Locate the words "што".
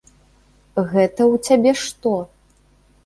1.85-2.15